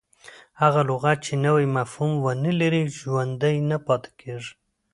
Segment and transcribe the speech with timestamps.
[0.61, 4.53] هغه لغت، چي نوی مفهوم و نه لري، ژوندی نه پاته کیږي.